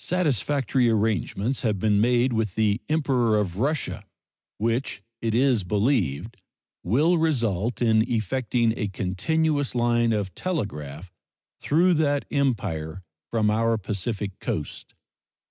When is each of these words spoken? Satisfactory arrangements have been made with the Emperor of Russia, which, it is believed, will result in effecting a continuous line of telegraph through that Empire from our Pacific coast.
Satisfactory 0.00 0.88
arrangements 0.88 1.60
have 1.60 1.78
been 1.78 2.00
made 2.00 2.32
with 2.32 2.54
the 2.54 2.80
Emperor 2.88 3.36
of 3.36 3.58
Russia, 3.58 4.06
which, 4.56 5.02
it 5.20 5.34
is 5.34 5.64
believed, 5.64 6.38
will 6.82 7.18
result 7.18 7.82
in 7.82 8.10
effecting 8.10 8.72
a 8.78 8.88
continuous 8.88 9.74
line 9.74 10.14
of 10.14 10.34
telegraph 10.34 11.12
through 11.60 11.92
that 11.92 12.24
Empire 12.30 13.02
from 13.30 13.50
our 13.50 13.76
Pacific 13.76 14.38
coast. 14.40 14.94